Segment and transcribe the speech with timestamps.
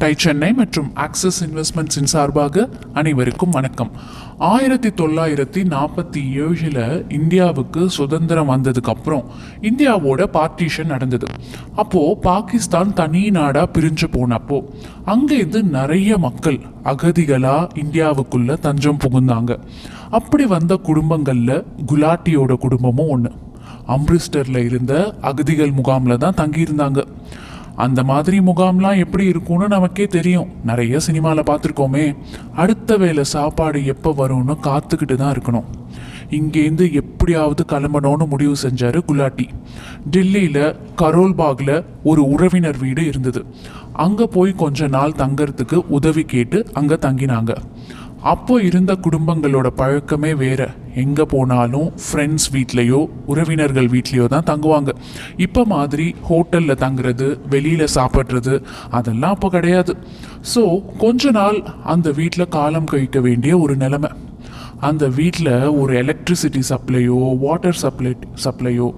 [0.00, 3.90] Tie Chennai மற்றும் axis இன்வெஸ்ட்மெண்ட்ஸின் சார்பாக அனைவருக்கும் வணக்கம்.
[4.38, 9.24] ஆயிரத்தி தொள்ளாயிரத்தி நாற்பத்தி ஏழில் இந்தியாவுக்கு சுதந்திரம் வந்ததுக்கப்புறம்
[9.62, 11.26] இந்தியாவோட பார்ட்டிஷன் நடந்தது.
[11.76, 14.60] அப்போது பாகிஸ்தான் தனி நாடாக பிரிஞ்சு போனப்போ
[15.06, 19.58] அங்கேருந்து நிறைய மக்கள் அகதிகளாக இந்தியாவுக்குள்ளே தஞ்சம் புகுந்தாங்க.
[20.10, 23.32] அப்படி வந்த குடும்பங்களில் குலாட்டியோட குடும்பமும் ஒன்று
[23.96, 27.02] அம்ரிஸ்டரில் இருந்த அகதிகள் முகாமில் தான் தங்கியிருந்தாங்க.
[27.84, 30.48] அந்த மாதிரி முகாம்லாம் எப்படி இருக்கும்னு நமக்கே தெரியும்.
[30.70, 32.06] நிறைய சினிமாவில் பார்த்துருக்கோமே.
[32.62, 35.68] அடுத்த வேளை சாப்பாடு எப்போ வரும்னு காத்துக்கிட்டு தான் இருக்கணும்.
[36.38, 39.46] இங்கேருந்து எப்படியாவது கிளம்பணும்னு முடிவு செஞ்சார் குலாட்டி
[40.14, 40.64] டெல்லியில்
[41.02, 41.76] கரோல்பாகில்
[42.10, 43.42] ஒரு உறவினர் வீடு இருந்தது.
[44.04, 47.54] அங்கே போய் கொஞ்ச நாள் தங்கறதுக்கு உதவி கேட்டு அங்கே தங்கினாங்க.
[48.22, 50.74] அப்போ இருந்த குடும்பங்களோட பழக்கமே வேற.
[50.94, 54.90] எங்கே போனாலும் ஃப்ரெண்ட்ஸ் வீட்லேயோ உறவினர்கள் வீட்லேயோ தான் தங்குவாங்க.
[55.36, 59.96] இப்போ மாதிரி ஹோட்டலில் தங்குறது வெளியில் சாப்பிட்றது அதெல்லாம் அப்போ கிடையாது.
[60.54, 60.62] ஸோ
[60.98, 64.10] கொஞ்ச நாள் அந்த வீட்டில் காலம் கழிக்க வேண்டிய ஒரு நிலைமை.
[64.80, 68.88] அந்த வீட்டில் ஒரு எலக்ட்ரிசிட்டி சப்ளையோ வாட்டர் சப்ளை சப்ளையோ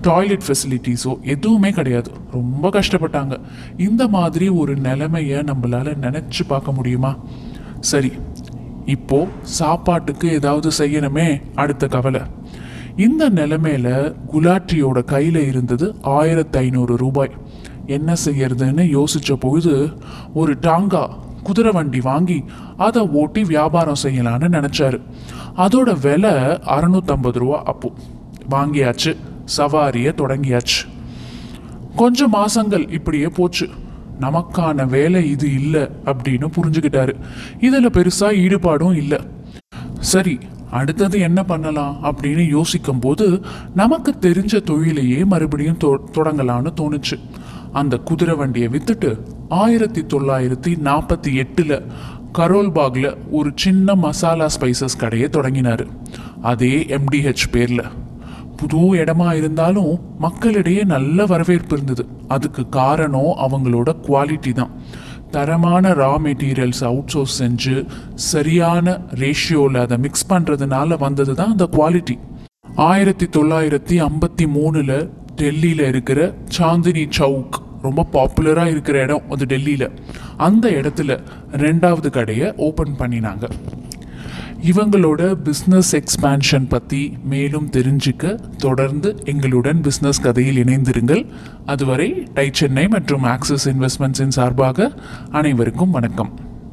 [0.00, 2.10] டாய்லெட் ஃபெசிலிட்டிஸோ எதுவுமே கிடையாது.
[2.32, 3.36] ரொம்ப கஷ்டப்பட்டாங்க.
[3.76, 7.12] இந்த மாதிரி ஒரு நிலைமையை நம்மளால் நினச்சி பார்க்க முடியுமா?
[7.80, 8.12] சரி
[8.88, 12.20] இப்போ சாப்பாட்டுக்கு ஏதாவது செய்யணுமே அடுத்த கவலை.
[12.96, 17.30] இந்த நிலைமையில குலாட்டியோட கையில் இருந்தது ஆயிரத்தி ஐநூறு ரூபாய்.
[17.86, 19.92] என்ன செய்யறதுன்னு யோசிச்ச பொழுது
[20.34, 21.08] ஒரு டாங்கா
[21.42, 22.44] குதிரை வண்டி வாங்கி
[22.76, 25.00] அதை ஓட்டி வியாபாரம் செய்யலான்னு நினைச்சாரு.
[25.56, 26.30] அதோட விலை
[26.74, 27.92] அறுநூத்தம்பது ரூபா அப்போ.
[28.50, 29.16] வாங்கியாச்சு
[29.56, 30.80] சவாரியை தொடங்கியாச்சு.
[31.96, 33.68] கொஞ்சம் மாசங்கள் இப்படியே போச்சு.
[34.20, 37.14] நமக்கான வேலை இது இல்லை அப்படின்னு புரிஞ்சுக்கிட்டாரு
[37.60, 39.18] இதில் பெருசாக ஈடுபாடும் இல்லை.
[40.00, 40.38] சரி
[40.70, 43.40] அடுத்தது என்ன பண்ணலாம் அப்படின்னு யோசிக்கும் போது
[43.74, 47.16] நமக்கு தெரிஞ்ச தொழிலையே மறுபடியும் தொ தொடங்கலாம்னு தோணுச்சு.
[47.72, 51.82] அந்த குதிரை வண்டியை வித்துட்டு ஆயிரத்தி தொள்ளாயிரத்தி நாற்பத்தி எட்டில்
[52.38, 55.86] கரோல்பாகில் ஒரு சின்ன மசாலா ஸ்பைசஸ் கடையை தொடங்கினார்.
[56.42, 57.82] அதே எம்டிஹெச் பேரில்.
[58.60, 59.92] புது இடமா இருந்தாலும்
[60.24, 62.04] மக்களிடையே நல்ல வரவேற்பு இருந்தது.
[62.34, 64.72] அதுக்கு காரணம் அவங்களோட குவாலிட்டி தான்.
[65.34, 67.74] தரமான ரா மெட்டீரியல்ஸ் அவுட் சோர்ஸ் செஞ்சு
[68.14, 72.16] சரியான ரேஷியோவில் அதை மிக்ஸ் பண்ணுறதுனால வந்தது தான் அந்த குவாலிட்டி
[72.90, 74.98] ஆயிரத்தி தொள்ளாயிரத்தி ஐம்பத்தி மூணில்
[75.40, 76.20] டெல்லியில் இருக்கிற
[76.58, 79.88] சாந்தினி சவுக் ரொம்ப பாப்புலராக இருக்கிற இடம் அது டெல்லியில்.
[80.46, 81.18] அந்த இடத்துல
[81.64, 83.44] ரெண்டாவது கடையை ஓப்பன் பண்ணினாங்க.
[84.62, 91.26] இவங்களோட பிஸ்னஸ் எக்ஸ்பேன்ஷன் பற்றி மேலும் தெரிஞ்சுக்க தொடர்ந்து எங்களுடன் பிஸ்னஸ் கதையில் இணைந்திருங்கள்.
[91.66, 94.92] அதுவரை டை சென்னை மற்றும் ஆக்சிஸ் இன்வெஸ்ட்மெண்ட்ஸின் சார்பாக
[95.30, 96.47] அனைவருக்கும் வணக்கம்.